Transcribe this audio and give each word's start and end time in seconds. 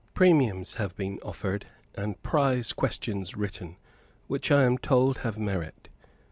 Premiums 0.15 0.77
have 0.81 0.95
been 0.95 1.19
offered, 1.21 1.67
and 1.93 2.19
prize 2.23 2.73
questions 2.73 3.37
written, 3.37 3.75
which 4.25 4.49
I 4.49 4.63
am 4.63 4.79
told 4.79 5.19
have 5.19 5.37
merit. 5.37 5.89